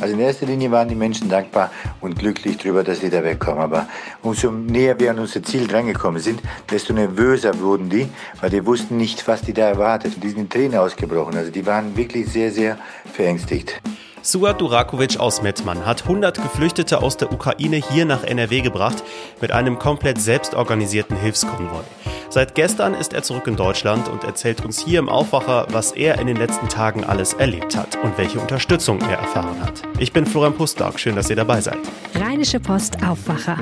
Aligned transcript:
Also 0.00 0.14
in 0.14 0.20
erster 0.20 0.46
Linie 0.46 0.70
waren 0.70 0.88
die 0.88 0.94
Menschen 0.94 1.28
dankbar 1.28 1.70
und 2.00 2.18
glücklich 2.18 2.58
darüber, 2.58 2.84
dass 2.84 3.00
sie 3.00 3.10
da 3.10 3.22
wegkommen. 3.22 3.62
Aber 3.62 3.88
umso 4.22 4.50
näher 4.50 4.98
wir 4.98 5.10
an 5.10 5.18
unser 5.18 5.42
Ziel 5.42 5.66
drangekommen 5.66 6.20
sind, 6.20 6.40
desto 6.70 6.92
nervöser 6.92 7.58
wurden 7.60 7.88
die, 7.88 8.08
weil 8.40 8.50
die 8.50 8.64
wussten 8.64 8.96
nicht, 8.96 9.26
was 9.26 9.42
die 9.42 9.52
da 9.52 9.68
erwartet. 9.68 10.22
Die 10.22 10.28
sind 10.28 10.38
in 10.38 10.48
Tränen 10.48 10.78
ausgebrochen. 10.78 11.36
Also 11.36 11.50
die 11.50 11.64
waren 11.66 11.96
wirklich 11.96 12.28
sehr, 12.28 12.50
sehr 12.50 12.78
verängstigt. 13.12 13.80
Suat 14.26 14.60
Durakovic 14.60 15.20
aus 15.20 15.40
Mettmann 15.40 15.86
hat 15.86 16.02
100 16.02 16.42
Geflüchtete 16.42 17.00
aus 17.00 17.16
der 17.16 17.32
Ukraine 17.32 17.76
hier 17.76 18.04
nach 18.04 18.24
NRW 18.24 18.60
gebracht 18.60 19.04
mit 19.40 19.52
einem 19.52 19.78
komplett 19.78 20.20
selbstorganisierten 20.20 21.16
Hilfskonvoi. 21.16 21.84
Seit 22.28 22.56
gestern 22.56 22.94
ist 22.94 23.12
er 23.12 23.22
zurück 23.22 23.46
in 23.46 23.54
Deutschland 23.54 24.08
und 24.08 24.24
erzählt 24.24 24.64
uns 24.64 24.84
hier 24.84 24.98
im 24.98 25.08
Aufwacher, 25.08 25.68
was 25.70 25.92
er 25.92 26.18
in 26.18 26.26
den 26.26 26.36
letzten 26.36 26.68
Tagen 26.68 27.04
alles 27.04 27.34
erlebt 27.34 27.76
hat 27.76 28.02
und 28.02 28.18
welche 28.18 28.40
Unterstützung 28.40 29.00
er 29.00 29.18
erfahren 29.18 29.60
hat. 29.62 29.84
Ich 30.00 30.12
bin 30.12 30.26
Florian 30.26 30.54
Pustlauk, 30.54 30.98
schön, 30.98 31.14
dass 31.14 31.30
ihr 31.30 31.36
dabei 31.36 31.60
seid. 31.60 31.78
Rheinische 32.16 32.58
Post 32.58 32.96
Aufwacher. 33.04 33.56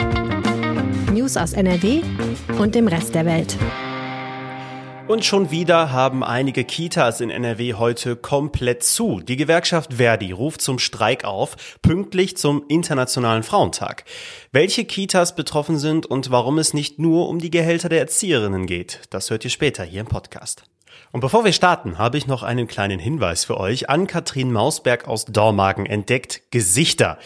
News 1.13 1.37
aus 1.37 1.53
NRW 1.53 2.01
und 2.59 2.75
dem 2.75 2.89
Rest 2.89 3.15
der 3.15 3.27
Welt. 3.27 3.55
Und 5.07 5.23
schon 5.23 5.51
wieder 5.51 5.93
haben 5.93 6.25
einige 6.25 6.65
Kitas 6.65 7.21
in 7.21 7.29
NRW 7.29 7.75
heute 7.75 8.17
komplett 8.17 8.83
zu. 8.83 9.21
Die 9.21 9.37
Gewerkschaft 9.37 9.95
Verdi 9.95 10.33
ruft 10.33 10.63
zum 10.63 10.79
Streik 10.79 11.25
auf, 11.27 11.79
pünktlich 11.83 12.39
zum 12.39 12.65
Internationalen 12.69 13.43
Frauentag. 13.43 14.05
Welche 14.51 14.87
Kitas 14.87 15.37
betroffen 15.37 15.79
sind 15.79 16.07
und 16.07 16.31
warum 16.31 16.59
es 16.59 16.73
nicht 16.73 16.99
nur 16.99 17.29
um 17.29 17.39
die 17.39 17.51
Gehälter 17.51 17.91
der 17.91 18.01
Erzieherinnen 18.01 18.67
geht, 18.67 19.03
das 19.11 19.29
hört 19.29 19.45
ihr 19.45 19.51
später 19.51 19.85
hier 19.85 20.01
im 20.01 20.07
Podcast. 20.07 20.65
Und 21.15 21.21
bevor 21.21 21.45
wir 21.45 21.53
starten, 21.53 21.97
habe 21.97 22.19
ich 22.19 22.27
noch 22.27 22.43
einen 22.43 22.67
kleinen 22.67 22.99
Hinweis 22.99 23.45
für 23.45 23.61
euch. 23.61 23.89
An 23.89 24.09
Katrin 24.09 24.53
Mausberg 24.53 25.07
aus 25.07 25.27
Dormagen 25.27 25.87
entdeckt 25.87 26.43
Gesichter. 26.51 27.19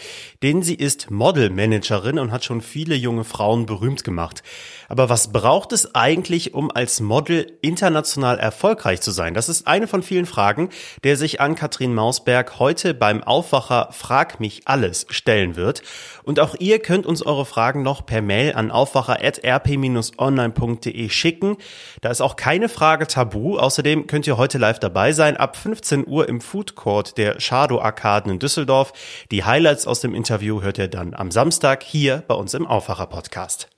Denn 0.43 0.61
sie 0.61 0.75
ist 0.75 1.09
Modelmanagerin 1.09 2.19
und 2.19 2.31
hat 2.31 2.45
schon 2.45 2.61
viele 2.61 2.93
junge 2.93 3.23
Frauen 3.23 3.65
berühmt 3.65 4.03
gemacht. 4.03 4.43
Aber 4.89 5.09
was 5.09 5.31
braucht 5.31 5.71
es 5.71 5.95
eigentlich, 5.95 6.53
um 6.53 6.69
als 6.69 6.99
Model 6.99 7.57
international 7.61 8.37
erfolgreich 8.37 9.01
zu 9.01 9.09
sein? 9.09 9.33
Das 9.33 9.49
ist 9.49 9.65
eine 9.67 9.87
von 9.87 10.03
vielen 10.03 10.27
Fragen, 10.27 10.69
der 11.03 11.17
sich 11.17 11.41
an 11.41 11.55
Katrin 11.55 11.95
Mausberg 11.95 12.59
heute 12.59 12.93
beim 12.93 13.23
Aufwacher 13.23 13.89
Frag 13.91 14.39
mich 14.39 14.67
alles 14.67 15.07
stellen 15.09 15.55
wird. 15.55 15.81
Und 16.23 16.39
auch 16.39 16.53
ihr 16.59 16.77
könnt 16.79 17.07
uns 17.07 17.23
eure 17.23 17.45
Fragen 17.45 17.81
noch 17.81 18.05
per 18.05 18.21
Mail 18.21 18.53
an 18.53 18.69
aufwacher.rp-online.de 18.69 21.09
schicken. 21.09 21.57
Da 22.01 22.09
ist 22.09 22.21
auch 22.21 22.35
keine 22.35 22.69
Frage 22.69 23.07
tabu, 23.07 23.57
außer 23.57 23.78
Außerdem 23.79 24.07
könnt 24.07 24.27
ihr 24.27 24.35
heute 24.35 24.57
live 24.57 24.79
dabei 24.79 25.13
sein, 25.13 25.37
ab 25.37 25.55
15 25.55 26.05
Uhr 26.05 26.27
im 26.27 26.41
Food 26.41 26.75
Court 26.75 27.17
der 27.17 27.39
Shadow 27.39 27.79
Arkaden 27.79 28.29
in 28.29 28.37
Düsseldorf. 28.37 28.91
Die 29.31 29.45
Highlights 29.45 29.87
aus 29.87 30.01
dem 30.01 30.13
Interview 30.13 30.61
hört 30.61 30.77
ihr 30.77 30.89
dann 30.89 31.13
am 31.13 31.31
Samstag 31.31 31.81
hier 31.81 32.21
bei 32.27 32.35
uns 32.35 32.53
im 32.53 32.67
Aufwacher 32.67 33.07
Podcast. 33.07 33.69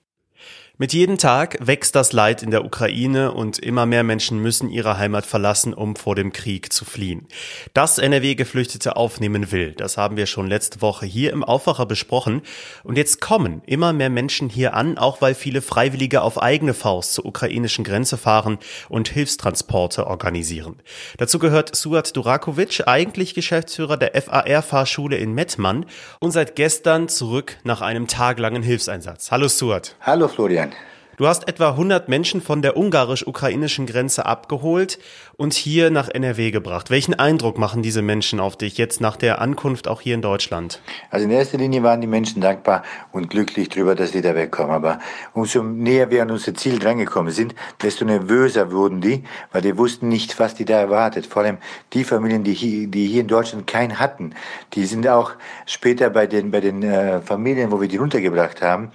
Mit 0.81 0.93
jedem 0.93 1.19
Tag 1.19 1.57
wächst 1.59 1.95
das 1.95 2.11
Leid 2.11 2.41
in 2.41 2.49
der 2.49 2.65
Ukraine 2.65 3.33
und 3.33 3.59
immer 3.59 3.85
mehr 3.85 4.01
Menschen 4.01 4.39
müssen 4.39 4.67
ihre 4.67 4.97
Heimat 4.97 5.27
verlassen, 5.27 5.75
um 5.75 5.95
vor 5.95 6.15
dem 6.15 6.33
Krieg 6.33 6.73
zu 6.73 6.85
fliehen. 6.85 7.27
Dass 7.75 7.99
NRW 7.99 8.33
Geflüchtete 8.33 8.95
aufnehmen 8.95 9.51
will, 9.51 9.73
das 9.73 9.97
haben 9.97 10.17
wir 10.17 10.25
schon 10.25 10.47
letzte 10.47 10.81
Woche 10.81 11.05
hier 11.05 11.33
im 11.33 11.43
Aufwacher 11.43 11.85
besprochen. 11.85 12.41
Und 12.83 12.97
jetzt 12.97 13.21
kommen 13.21 13.61
immer 13.67 13.93
mehr 13.93 14.09
Menschen 14.09 14.49
hier 14.49 14.73
an, 14.73 14.97
auch 14.97 15.21
weil 15.21 15.35
viele 15.35 15.61
Freiwillige 15.61 16.23
auf 16.23 16.41
eigene 16.41 16.73
Faust 16.73 17.13
zur 17.13 17.27
ukrainischen 17.27 17.83
Grenze 17.83 18.17
fahren 18.17 18.57
und 18.89 19.07
Hilfstransporte 19.07 20.07
organisieren. 20.07 20.77
Dazu 21.19 21.37
gehört 21.37 21.75
Suat 21.75 22.17
Durakovic, 22.17 22.87
eigentlich 22.87 23.35
Geschäftsführer 23.35 23.97
der 23.97 24.19
FAR-Fahrschule 24.19 25.17
in 25.17 25.33
Mettmann 25.33 25.85
und 26.19 26.31
seit 26.31 26.55
gestern 26.55 27.07
zurück 27.07 27.57
nach 27.63 27.81
einem 27.81 28.07
taglangen 28.07 28.63
Hilfseinsatz. 28.63 29.29
Hallo 29.29 29.47
Suat. 29.47 29.95
Hallo 30.01 30.27
Florian. 30.27 30.70
Du 31.17 31.27
hast 31.27 31.47
etwa 31.49 31.71
100 31.71 32.07
Menschen 32.07 32.41
von 32.41 32.61
der 32.61 32.77
ungarisch-ukrainischen 32.77 33.85
Grenze 33.85 34.25
abgeholt 34.25 34.97
und 35.35 35.53
hier 35.53 35.91
nach 35.91 36.07
NRW 36.07 36.51
gebracht. 36.51 36.89
Welchen 36.89 37.13
Eindruck 37.13 37.57
machen 37.57 37.83
diese 37.83 38.01
Menschen 38.01 38.39
auf 38.39 38.55
dich 38.55 38.77
jetzt 38.77 39.01
nach 39.01 39.17
der 39.17 39.41
Ankunft 39.41 39.89
auch 39.89 39.99
hier 39.99 40.15
in 40.15 40.21
Deutschland? 40.21 40.81
Also 41.09 41.25
in 41.25 41.31
erster 41.31 41.57
Linie 41.57 41.83
waren 41.83 41.99
die 41.99 42.07
Menschen 42.07 42.41
dankbar 42.41 42.83
und 43.11 43.29
glücklich 43.29 43.67
darüber, 43.67 43.93
dass 43.93 44.13
sie 44.13 44.21
da 44.21 44.35
wegkommen. 44.35 44.71
Aber 44.71 44.99
umso 45.33 45.61
näher 45.61 46.09
wir 46.09 46.21
an 46.21 46.31
unser 46.31 46.53
Ziel 46.53 46.79
drangekommen 46.79 47.33
sind, 47.33 47.55
desto 47.81 48.05
nervöser 48.05 48.71
wurden 48.71 49.01
die, 49.01 49.25
weil 49.51 49.61
die 49.61 49.77
wussten 49.77 50.07
nicht, 50.07 50.39
was 50.39 50.55
die 50.55 50.65
da 50.65 50.79
erwartet. 50.79 51.25
Vor 51.27 51.43
allem 51.43 51.57
die 51.91 52.05
Familien, 52.05 52.45
die 52.45 52.53
hier, 52.53 52.87
die 52.87 53.07
hier 53.07 53.21
in 53.21 53.27
Deutschland 53.27 53.67
keinen 53.67 53.99
hatten, 53.99 54.33
die 54.73 54.85
sind 54.85 55.05
auch 55.07 55.33
später 55.65 56.09
bei 56.09 56.25
den, 56.25 56.51
bei 56.51 56.61
den 56.61 56.83
äh, 56.83 57.21
Familien, 57.21 57.69
wo 57.71 57.81
wir 57.81 57.89
die 57.89 57.97
runtergebracht 57.97 58.61
haben, 58.61 58.91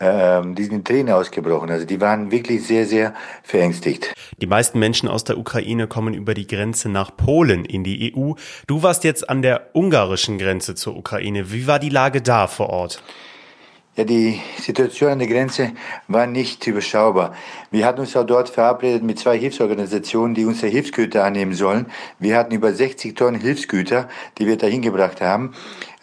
ähm, 0.00 0.54
die 0.54 0.64
sind 0.64 0.74
in 0.74 0.84
Tränen 0.84 1.14
ausgebrochen. 1.14 1.70
Also 1.70 1.86
die 1.86 2.00
waren 2.00 2.30
wirklich 2.30 2.66
sehr, 2.66 2.86
sehr 2.86 3.14
verängstigt. 3.42 4.12
Die 4.40 4.46
meisten 4.46 4.78
Menschen 4.78 5.08
aus 5.08 5.24
der 5.24 5.38
Ukraine 5.38 5.86
kommen 5.86 6.14
über 6.14 6.34
die 6.34 6.46
Grenze 6.46 6.88
nach 6.88 7.16
Polen 7.16 7.64
in 7.64 7.84
die 7.84 8.14
EU. 8.14 8.32
Du 8.66 8.82
warst 8.82 9.04
jetzt 9.04 9.28
an 9.28 9.42
der 9.42 9.70
ungarischen 9.74 10.38
Grenze 10.38 10.74
zur 10.74 10.96
Ukraine. 10.96 11.52
Wie 11.52 11.66
war 11.66 11.78
die 11.78 11.90
Lage 11.90 12.22
da 12.22 12.46
vor 12.46 12.70
Ort? 12.70 13.02
Ja, 13.96 14.02
die 14.02 14.40
Situation 14.58 15.12
an 15.12 15.18
der 15.20 15.28
Grenze 15.28 15.70
war 16.08 16.26
nicht 16.26 16.66
überschaubar. 16.66 17.32
Wir 17.70 17.86
hatten 17.86 18.00
uns 18.00 18.16
auch 18.16 18.26
dort 18.26 18.48
verabredet 18.48 19.04
mit 19.04 19.20
zwei 19.20 19.38
Hilfsorganisationen, 19.38 20.34
die 20.34 20.46
unsere 20.46 20.66
Hilfsgüter 20.66 21.22
annehmen 21.22 21.54
sollen. 21.54 21.86
Wir 22.18 22.36
hatten 22.36 22.52
über 22.52 22.72
60 22.72 23.14
Tonnen 23.14 23.40
Hilfsgüter, 23.40 24.08
die 24.38 24.48
wir 24.48 24.56
dahin 24.56 24.82
gebracht 24.82 25.20
haben. 25.20 25.54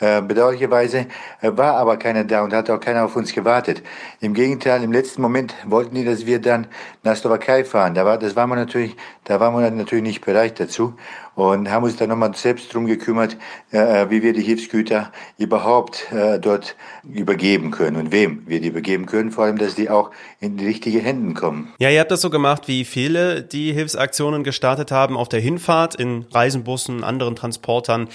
Äh, 0.01 0.23
bedauerlicherweise 0.23 1.05
äh, 1.41 1.51
war 1.55 1.75
aber 1.75 1.95
keiner 1.97 2.23
da 2.23 2.43
und 2.43 2.53
hat 2.53 2.71
auch 2.71 2.79
keiner 2.79 3.05
auf 3.05 3.15
uns 3.15 3.33
gewartet. 3.33 3.83
Im 4.19 4.33
Gegenteil, 4.33 4.81
im 4.81 4.91
letzten 4.91 5.21
Moment 5.21 5.53
wollten 5.63 5.93
die, 5.93 6.03
dass 6.03 6.25
wir 6.25 6.41
dann 6.41 6.65
nach 7.03 7.15
Slowakei 7.15 7.63
fahren. 7.63 7.93
Da 7.93 8.03
war, 8.03 8.17
das 8.17 8.35
war 8.35 8.47
man 8.47 8.57
natürlich, 8.57 8.95
da 9.25 9.39
war 9.39 9.51
man 9.51 9.77
natürlich 9.77 10.03
nicht 10.03 10.25
bereit 10.25 10.59
dazu 10.59 10.95
und 11.35 11.69
haben 11.69 11.83
uns 11.83 11.95
dann 11.95 12.09
nochmal 12.09 12.33
selbst 12.35 12.73
drum 12.73 12.85
gekümmert, 12.85 13.37
äh, 13.71 14.09
wie 14.09 14.21
wir 14.21 14.33
die 14.33 14.41
Hilfsgüter 14.41 15.11
überhaupt 15.37 16.11
äh, 16.11 16.39
dort 16.39 16.75
übergeben 17.03 17.71
können 17.71 17.97
und 17.97 18.11
wem 18.11 18.43
wir 18.45 18.61
die 18.61 18.67
übergeben 18.67 19.05
können. 19.05 19.31
Vor 19.31 19.45
allem, 19.45 19.57
dass 19.57 19.75
die 19.75 19.89
auch 19.89 20.11
in 20.39 20.57
die 20.57 20.65
richtige 20.65 20.99
Händen 20.99 21.33
kommen. 21.33 21.73
Ja, 21.79 21.89
ihr 21.89 21.99
habt 21.99 22.11
das 22.11 22.21
so 22.21 22.29
gemacht, 22.29 22.67
wie 22.67 22.85
viele 22.85 23.41
die 23.43 23.73
Hilfsaktionen 23.73 24.43
gestartet 24.43 24.91
haben 24.91 25.17
auf 25.17 25.29
der 25.29 25.39
Hinfahrt 25.39 25.95
in 25.95 26.25
Reisenbussen, 26.31 27.03
anderen 27.03 27.35
Transportern. 27.35 28.07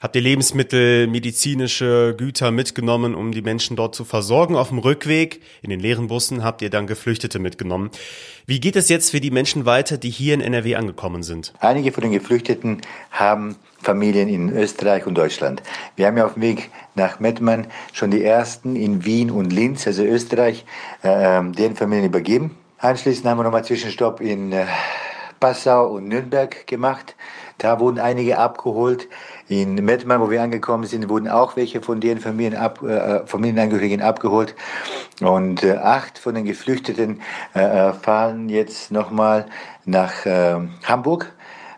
Habt 0.00 0.16
ihr 0.16 0.22
Lebensmittel, 0.22 1.06
Medizin 1.06 1.40
medizinische 1.40 2.14
Güter 2.16 2.50
mitgenommen, 2.50 3.14
um 3.14 3.32
die 3.32 3.42
Menschen 3.42 3.76
dort 3.76 3.94
zu 3.94 4.04
versorgen. 4.04 4.56
Auf 4.56 4.68
dem 4.68 4.78
Rückweg 4.78 5.40
in 5.62 5.70
den 5.70 5.80
leeren 5.80 6.08
Bussen 6.08 6.44
habt 6.44 6.62
ihr 6.62 6.70
dann 6.70 6.86
Geflüchtete 6.86 7.38
mitgenommen. 7.38 7.90
Wie 8.50 8.58
geht 8.58 8.74
es 8.74 8.88
jetzt 8.88 9.12
für 9.12 9.20
die 9.20 9.30
Menschen 9.30 9.64
weiter, 9.64 9.96
die 9.96 10.10
hier 10.10 10.34
in 10.34 10.40
NRW 10.40 10.74
angekommen 10.74 11.22
sind? 11.22 11.52
Einige 11.60 11.92
von 11.92 12.02
den 12.02 12.10
Geflüchteten 12.10 12.80
haben 13.12 13.54
Familien 13.80 14.28
in 14.28 14.48
Österreich 14.48 15.06
und 15.06 15.14
Deutschland. 15.14 15.62
Wir 15.94 16.08
haben 16.08 16.16
ja 16.16 16.26
auf 16.26 16.34
dem 16.34 16.42
Weg 16.42 16.72
nach 16.96 17.20
Mettmann 17.20 17.68
schon 17.92 18.10
die 18.10 18.24
ersten 18.24 18.74
in 18.74 19.04
Wien 19.04 19.30
und 19.30 19.52
Linz, 19.52 19.86
also 19.86 20.02
Österreich, 20.02 20.64
äh, 21.02 21.40
deren 21.44 21.76
Familien 21.76 22.06
übergeben. 22.06 22.56
Anschließend 22.78 23.24
haben 23.24 23.38
wir 23.38 23.44
nochmal 23.44 23.64
Zwischenstopp 23.64 24.20
in 24.20 24.50
äh, 24.50 24.66
Passau 25.38 25.86
und 25.86 26.08
Nürnberg 26.08 26.66
gemacht. 26.66 27.14
Da 27.60 27.78
wurden 27.78 28.00
einige 28.00 28.38
abgeholt. 28.38 29.06
In 29.46 29.74
Mettmann, 29.74 30.20
wo 30.22 30.30
wir 30.30 30.42
angekommen 30.42 30.84
sind, 30.84 31.10
wurden 31.10 31.28
auch 31.28 31.56
welche 31.56 31.82
von 31.82 32.00
deren 32.00 32.18
Familien 32.18 32.56
ab, 32.56 32.82
äh, 32.82 33.26
Familienangehörigen 33.26 34.00
abgeholt. 34.00 34.54
Und 35.20 35.62
äh, 35.62 35.76
acht 35.76 36.18
von 36.18 36.34
den 36.34 36.46
Geflüchteten 36.46 37.20
äh, 37.54 37.60
äh 37.60 37.92
fahren 37.92 38.48
jetzt 38.48 38.90
nochmal 38.90 39.44
nach 39.84 40.24
äh, 40.24 40.56
Hamburg. 40.84 41.32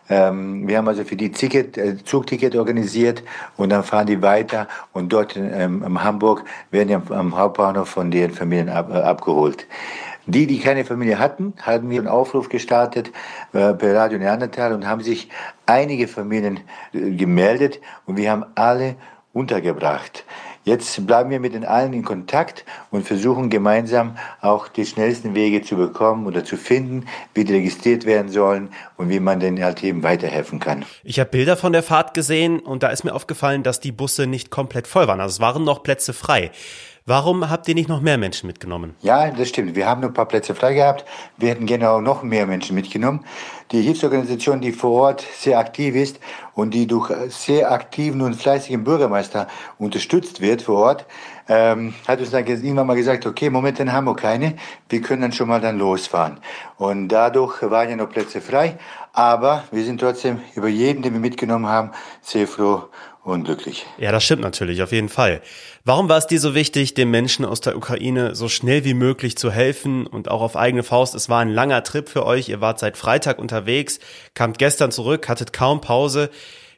Ähm, 0.09 0.67
wir 0.67 0.77
haben 0.77 0.87
also 0.87 1.03
für 1.03 1.17
die 1.17 1.31
Ticket, 1.31 1.77
äh, 1.77 1.97
Zugticket 2.03 2.55
organisiert 2.55 3.23
und 3.57 3.69
dann 3.69 3.83
fahren 3.83 4.07
die 4.07 4.21
weiter 4.21 4.67
und 4.93 5.11
dort 5.11 5.35
ähm, 5.35 5.83
in 5.83 6.03
Hamburg 6.03 6.43
werden 6.71 6.87
die 6.89 6.95
am, 6.95 7.11
am 7.11 7.37
Hauptbahnhof 7.37 7.89
von 7.89 8.11
deren 8.11 8.31
Familien 8.31 8.69
ab, 8.69 8.89
äh, 8.89 8.99
abgeholt. 8.99 9.65
Die, 10.25 10.47
die 10.47 10.59
keine 10.59 10.85
Familie 10.85 11.19
hatten, 11.19 11.53
haben 11.61 11.89
wir 11.89 11.99
einen 11.99 12.07
Aufruf 12.07 12.47
gestartet 12.47 13.11
äh, 13.51 13.73
per 13.73 13.95
Radio 13.95 14.17
Neandertal 14.17 14.73
und 14.73 14.87
haben 14.87 15.01
sich 15.01 15.29
einige 15.65 16.07
Familien 16.07 16.61
äh, 16.93 17.11
gemeldet 17.11 17.81
und 18.05 18.17
wir 18.17 18.31
haben 18.31 18.45
alle 18.55 18.95
untergebracht. 19.33 20.23
Jetzt 20.65 21.05
bleiben 21.05 21.29
wir 21.29 21.41
mit 21.41 21.53
den 21.53 21.65
allen 21.65 21.91
in 21.91 22.05
Kontakt 22.05 22.63
und 22.89 23.05
versuchen 23.05 23.49
gemeinsam 23.49 24.15
auch 24.39 24.69
die 24.69 24.85
schnellsten 24.85 25.35
Wege 25.35 25.61
zu 25.61 25.75
bekommen 25.75 26.25
oder 26.25 26.45
zu 26.45 26.55
finden, 26.55 27.05
wie 27.33 27.43
die 27.43 27.53
registriert 27.53 28.05
werden 28.05 28.31
sollen 28.31 28.69
und 28.95 29.09
wie 29.09 29.19
man 29.19 29.41
denen 29.41 29.61
halt 29.61 29.83
eben 29.83 30.03
weiterhelfen 30.03 30.59
kann. 30.59 30.85
Ich 31.03 31.19
habe 31.19 31.31
Bilder 31.31 31.57
von 31.57 31.73
der 31.73 31.83
Fahrt 31.83 32.13
gesehen 32.13 32.59
und 32.59 32.81
da 32.81 32.89
ist 32.89 33.03
mir 33.03 33.13
aufgefallen, 33.13 33.63
dass 33.63 33.81
die 33.81 33.91
Busse 33.91 34.25
nicht 34.25 34.51
komplett 34.51 34.87
voll 34.87 35.05
waren. 35.07 35.19
Also 35.19 35.33
es 35.33 35.39
waren 35.41 35.65
noch 35.65 35.83
Plätze 35.83 36.13
frei. 36.13 36.51
Warum 37.05 37.49
habt 37.49 37.67
ihr 37.67 37.75
nicht 37.75 37.89
noch 37.89 37.99
mehr 37.99 38.17
Menschen 38.17 38.47
mitgenommen? 38.47 38.95
Ja, 39.01 39.29
das 39.29 39.49
stimmt. 39.49 39.75
Wir 39.75 39.89
haben 39.89 39.99
nur 39.99 40.11
ein 40.11 40.13
paar 40.13 40.25
Plätze 40.25 40.55
frei 40.55 40.73
gehabt. 40.73 41.03
Wir 41.35 41.49
hätten 41.49 41.65
gerne 41.65 41.89
auch 41.89 41.99
noch 41.99 42.23
mehr 42.23 42.47
Menschen 42.47 42.75
mitgenommen. 42.75 43.25
Die 43.73 43.81
Hilfsorganisation, 43.81 44.61
die 44.61 44.71
vor 44.71 44.91
Ort 44.91 45.25
sehr 45.37 45.59
aktiv 45.59 45.95
ist 45.95 46.21
und 46.53 46.73
die 46.73 46.87
durch 46.87 47.11
sehr 47.27 47.73
aktiven 47.73 48.21
und 48.21 48.35
fleißigen 48.35 48.85
Bürgermeister 48.85 49.49
unterstützt 49.79 50.39
wird 50.39 50.61
vor 50.61 50.79
Ort, 50.79 51.05
ähm, 51.49 51.93
hat 52.07 52.21
uns 52.21 52.31
dann 52.31 52.47
irgendwann 52.47 52.87
mal 52.87 52.95
gesagt, 52.95 53.25
okay, 53.25 53.49
momentan 53.49 53.91
haben 53.91 54.05
wir 54.05 54.15
keine, 54.15 54.55
wir 54.87 55.01
können 55.01 55.23
dann 55.23 55.33
schon 55.33 55.49
mal 55.49 55.59
dann 55.59 55.77
losfahren. 55.77 56.39
Und 56.77 57.09
dadurch 57.09 57.61
waren 57.63 57.89
ja 57.89 57.97
noch 57.97 58.09
Plätze 58.09 58.39
frei, 58.39 58.77
aber 59.11 59.65
wir 59.71 59.83
sind 59.83 59.99
trotzdem 59.99 60.39
über 60.55 60.69
jeden, 60.69 61.01
den 61.01 61.11
wir 61.11 61.19
mitgenommen 61.19 61.67
haben, 61.67 61.91
sehr 62.21 62.47
froh 62.47 62.83
unglücklich. 63.23 63.85
Ja, 63.97 64.11
das 64.11 64.23
stimmt 64.23 64.41
natürlich, 64.41 64.81
auf 64.83 64.91
jeden 64.91 65.09
Fall. 65.09 65.41
Warum 65.85 66.09
war 66.09 66.17
es 66.17 66.27
dir 66.27 66.39
so 66.39 66.55
wichtig, 66.55 66.93
den 66.93 67.09
Menschen 67.09 67.45
aus 67.45 67.61
der 67.61 67.77
Ukraine 67.77 68.35
so 68.35 68.49
schnell 68.49 68.83
wie 68.83 68.93
möglich 68.93 69.37
zu 69.37 69.51
helfen 69.51 70.07
und 70.07 70.29
auch 70.29 70.41
auf 70.41 70.55
eigene 70.55 70.83
Faust? 70.83 71.15
Es 71.15 71.29
war 71.29 71.39
ein 71.39 71.49
langer 71.49 71.83
Trip 71.83 72.07
für 72.07 72.25
euch. 72.25 72.49
Ihr 72.49 72.61
wart 72.61 72.79
seit 72.79 72.97
Freitag 72.97 73.39
unterwegs, 73.39 73.99
kamt 74.33 74.57
gestern 74.57 74.91
zurück, 74.91 75.29
hattet 75.29 75.53
kaum 75.53 75.81
Pause. 75.81 76.29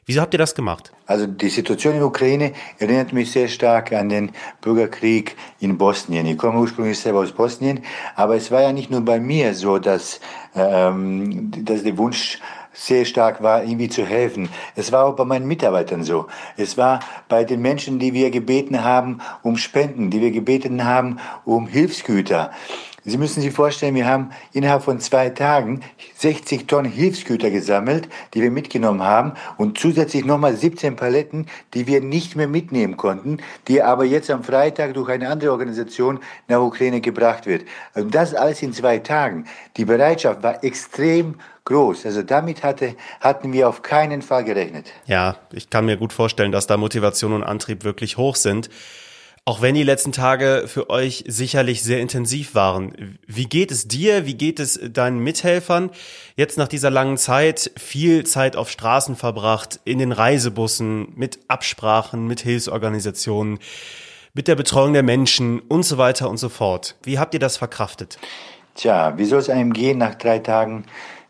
Wieso 0.08 0.20
habt 0.20 0.34
ihr 0.34 0.38
das 0.38 0.54
gemacht? 0.54 0.92
Also 1.06 1.26
die 1.26 1.48
Situation 1.48 1.94
in 1.94 1.98
der 1.98 2.06
Ukraine 2.06 2.52
erinnert 2.78 3.12
mich 3.12 3.32
sehr 3.32 3.48
stark 3.48 3.92
an 3.92 4.08
den 4.08 4.30
Bürgerkrieg 4.60 5.36
in 5.58 5.78
Bosnien. 5.78 6.26
Ich 6.26 6.38
komme 6.38 6.60
ursprünglich 6.60 7.00
selber 7.00 7.20
aus 7.20 7.32
Bosnien, 7.32 7.80
aber 8.14 8.36
es 8.36 8.52
war 8.52 8.62
ja 8.62 8.72
nicht 8.72 8.88
nur 8.88 9.00
bei 9.00 9.18
mir 9.18 9.52
so, 9.54 9.80
dass, 9.80 10.20
ähm, 10.54 11.50
dass 11.64 11.82
der 11.82 11.98
Wunsch 11.98 12.38
sehr 12.76 13.04
stark 13.04 13.42
war, 13.42 13.62
irgendwie 13.62 13.88
zu 13.88 14.04
helfen. 14.04 14.50
Es 14.76 14.92
war 14.92 15.06
auch 15.06 15.16
bei 15.16 15.24
meinen 15.24 15.46
Mitarbeitern 15.46 16.04
so. 16.04 16.26
Es 16.56 16.76
war 16.76 17.00
bei 17.28 17.44
den 17.44 17.62
Menschen, 17.62 17.98
die 17.98 18.12
wir 18.12 18.30
gebeten 18.30 18.84
haben 18.84 19.20
um 19.42 19.56
Spenden, 19.56 20.10
die 20.10 20.20
wir 20.20 20.30
gebeten 20.30 20.84
haben 20.84 21.18
um 21.44 21.66
Hilfsgüter. 21.66 22.52
Sie 23.08 23.18
müssen 23.18 23.40
sich 23.40 23.52
vorstellen, 23.52 23.94
wir 23.94 24.06
haben 24.06 24.30
innerhalb 24.52 24.82
von 24.82 24.98
zwei 24.98 25.30
Tagen 25.30 25.82
60 26.16 26.66
Tonnen 26.66 26.90
Hilfsgüter 26.90 27.50
gesammelt, 27.50 28.08
die 28.34 28.42
wir 28.42 28.50
mitgenommen 28.50 29.00
haben 29.00 29.34
und 29.58 29.78
zusätzlich 29.78 30.24
nochmal 30.24 30.56
17 30.56 30.96
Paletten, 30.96 31.46
die 31.72 31.86
wir 31.86 32.00
nicht 32.00 32.34
mehr 32.34 32.48
mitnehmen 32.48 32.96
konnten, 32.96 33.38
die 33.68 33.80
aber 33.80 34.04
jetzt 34.04 34.28
am 34.28 34.42
Freitag 34.42 34.94
durch 34.94 35.08
eine 35.08 35.28
andere 35.28 35.52
Organisation 35.52 36.18
nach 36.48 36.58
Ukraine 36.58 37.00
gebracht 37.00 37.46
wird. 37.46 37.64
Und 37.94 38.12
das 38.12 38.34
alles 38.34 38.60
in 38.62 38.72
zwei 38.72 38.98
Tagen. 38.98 39.44
Die 39.76 39.84
Bereitschaft 39.84 40.42
war 40.42 40.64
extrem 40.64 41.36
groß. 41.64 42.06
Also 42.06 42.22
damit 42.22 42.64
hatte, 42.64 42.96
hatten 43.20 43.52
wir 43.52 43.68
auf 43.68 43.82
keinen 43.82 44.20
Fall 44.20 44.42
gerechnet. 44.42 44.92
Ja, 45.04 45.36
ich 45.52 45.70
kann 45.70 45.84
mir 45.84 45.96
gut 45.96 46.12
vorstellen, 46.12 46.50
dass 46.50 46.66
da 46.66 46.76
Motivation 46.76 47.32
und 47.32 47.44
Antrieb 47.44 47.84
wirklich 47.84 48.16
hoch 48.16 48.34
sind. 48.34 48.68
Auch 49.48 49.60
wenn 49.60 49.76
die 49.76 49.84
letzten 49.84 50.10
Tage 50.10 50.64
für 50.66 50.90
euch 50.90 51.22
sicherlich 51.28 51.84
sehr 51.84 52.00
intensiv 52.00 52.56
waren. 52.56 53.16
Wie 53.28 53.44
geht 53.44 53.70
es 53.70 53.86
dir? 53.86 54.26
Wie 54.26 54.34
geht 54.34 54.58
es 54.58 54.80
deinen 54.82 55.20
Mithelfern? 55.20 55.90
Jetzt 56.34 56.58
nach 56.58 56.66
dieser 56.66 56.90
langen 56.90 57.16
Zeit 57.16 57.70
viel 57.76 58.26
Zeit 58.26 58.56
auf 58.56 58.68
Straßen 58.68 59.14
verbracht, 59.14 59.78
in 59.84 60.00
den 60.00 60.10
Reisebussen, 60.10 61.12
mit 61.14 61.38
Absprachen, 61.46 62.26
mit 62.26 62.40
Hilfsorganisationen, 62.40 63.60
mit 64.34 64.48
der 64.48 64.56
Betreuung 64.56 64.94
der 64.94 65.04
Menschen 65.04 65.60
und 65.60 65.84
so 65.84 65.96
weiter 65.96 66.28
und 66.28 66.38
so 66.38 66.48
fort. 66.48 66.96
Wie 67.04 67.20
habt 67.20 67.32
ihr 67.32 67.40
das 67.40 67.56
verkraftet? 67.56 68.18
Tja, 68.74 69.16
wie 69.16 69.26
soll 69.26 69.38
es 69.38 69.48
einem 69.48 69.72
gehen 69.72 69.98
nach 69.98 70.16
drei 70.16 70.40
Tagen 70.40 70.86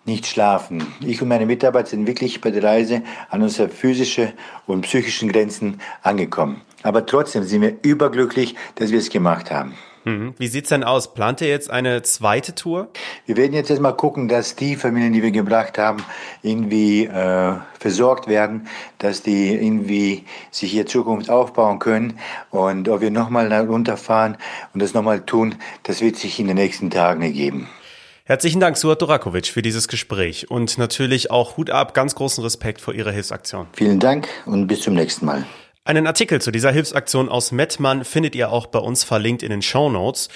nicht 0.07 0.27
schlafen. 0.27 0.87
Ich 1.01 1.21
und 1.21 1.29
meine 1.29 1.47
Mitarbeiter 1.47 1.91
sind 1.91 2.07
wirklich 2.07 2.41
bei 2.41 2.51
der 2.51 2.63
Reise 2.63 3.03
an 3.31 3.43
unsere 3.43 3.69
physische 3.69 4.33
und 4.67 4.83
psychischen 4.83 5.31
Grenzen 5.31 5.81
angekommen. 6.03 6.63
Aber 6.83 7.05
trotzdem 7.05 7.43
sind 7.43 7.63
wir 7.63 7.77
überglücklich, 7.83 8.55
dass 8.77 8.91
wir 8.93 8.99
es 8.99 9.11
gemacht 9.11 9.51
haben. 9.51 9.75
Mhm. 10.07 10.35
Wie 10.39 10.47
sieht's 10.47 10.69
denn 10.69 10.85
aus? 10.85 11.15
Plant 11.15 11.41
ihr 11.41 11.49
jetzt 11.49 11.69
eine 11.69 12.01
zweite 12.03 12.55
Tour? 12.55 12.89
Wir 13.27 13.37
werden 13.37 13.55
jetzt 13.55 13.71
erstmal 13.71 13.97
gucken, 13.97 14.29
dass 14.29 14.55
die 14.55 14.77
Familien, 14.77 15.13
die 15.13 15.23
wir 15.23 15.33
gebracht 15.33 15.79
haben, 15.79 16.05
irgendwie 16.43 17.07
äh, 17.07 17.55
versorgt 17.81 18.29
werden, 18.29 18.69
dass 18.99 19.23
die 19.23 19.53
irgendwie 19.53 20.25
sich 20.53 20.71
hier 20.71 20.87
Zukunft 20.87 21.29
aufbauen 21.29 21.81
können. 21.81 22.21
Und 22.51 22.89
ob 22.89 23.01
wir 23.01 23.11
nochmal 23.11 23.53
runterfahren 23.53 24.37
und 24.73 24.81
das 24.81 24.95
nochmal 24.95 25.23
tun, 25.23 25.57
das 25.83 26.01
wird 26.01 26.15
sich 26.15 26.39
in 26.39 26.47
den 26.47 26.57
nächsten 26.57 26.89
Tagen 26.89 27.23
ergeben. 27.23 27.69
Herzlichen 28.29 28.59
Dank, 28.59 28.77
Suat 28.77 29.03
Dorakovic, 29.03 29.47
für 29.47 29.63
dieses 29.63 29.87
Gespräch 29.87 30.51
und 30.51 30.79
natürlich 30.79 31.31
auch 31.31 31.57
Hut 31.57 31.71
ab, 31.71 31.95
ganz 31.95 32.17
großen 32.17 32.43
Respekt 32.43 32.81
vor 32.81 32.93
Ihrer 32.93 33.13
Hilfsaktion. 33.13 33.69
Vielen 33.73 34.01
Dank 34.01 34.27
und 34.47 34.67
bis 34.67 34.81
zum 34.81 34.95
nächsten 34.95 35.27
Mal. 35.27 35.47
Einen 35.85 36.09
Artikel 36.09 36.41
zu 36.41 36.51
dieser 36.51 36.73
Hilfsaktion 36.73 37.29
aus 37.29 37.53
Mettmann 37.53 38.05
findet 38.05 38.35
ihr 38.35 38.51
auch 38.51 38.67
bei 38.67 38.81
uns 38.81 39.05
verlinkt 39.05 39.45
in 39.45 39.51
den 39.51 39.63
Show 39.63 39.89
Notes. 39.91 40.29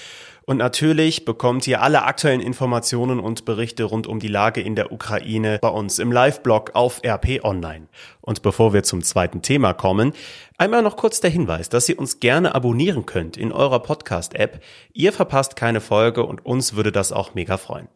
Und 0.46 0.56
natürlich 0.56 1.24
bekommt 1.24 1.66
ihr 1.66 1.82
alle 1.82 2.04
aktuellen 2.04 2.40
Informationen 2.40 3.20
und 3.20 3.44
Berichte 3.44 3.84
rund 3.84 4.06
um 4.06 4.20
die 4.20 4.28
Lage 4.28 4.60
in 4.60 4.74
der 4.74 4.92
Ukraine 4.92 5.58
bei 5.60 5.68
uns 5.68 5.98
im 5.98 6.12
Live-Blog 6.12 6.70
auf 6.74 7.00
RP 7.04 7.44
Online. 7.44 7.86
Und 8.20 8.42
bevor 8.42 8.72
wir 8.72 8.82
zum 8.82 9.02
zweiten 9.02 9.42
Thema 9.42 9.72
kommen, 9.72 10.12
einmal 10.58 10.82
noch 10.82 10.96
kurz 10.96 11.20
der 11.20 11.30
Hinweis, 11.30 11.68
dass 11.68 11.88
ihr 11.88 11.98
uns 11.98 12.20
gerne 12.20 12.54
abonnieren 12.54 13.06
könnt 13.06 13.36
in 13.36 13.52
eurer 13.52 13.80
Podcast-App. 13.80 14.62
Ihr 14.92 15.12
verpasst 15.12 15.56
keine 15.56 15.80
Folge 15.80 16.24
und 16.24 16.44
uns 16.44 16.74
würde 16.74 16.92
das 16.92 17.12
auch 17.12 17.34
mega 17.34 17.56
freuen. 17.56 17.88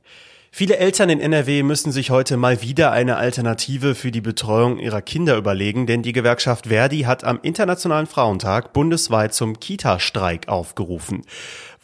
Viele 0.56 0.76
Eltern 0.76 1.10
in 1.10 1.18
NRW 1.18 1.64
müssen 1.64 1.90
sich 1.90 2.10
heute 2.10 2.36
mal 2.36 2.62
wieder 2.62 2.92
eine 2.92 3.16
Alternative 3.16 3.96
für 3.96 4.12
die 4.12 4.20
Betreuung 4.20 4.78
ihrer 4.78 5.02
Kinder 5.02 5.36
überlegen, 5.36 5.88
denn 5.88 6.04
die 6.04 6.12
Gewerkschaft 6.12 6.68
Verdi 6.68 7.00
hat 7.00 7.24
am 7.24 7.40
Internationalen 7.42 8.06
Frauentag 8.06 8.72
bundesweit 8.72 9.34
zum 9.34 9.58
Kita-Streik 9.58 10.46
aufgerufen. 10.46 11.22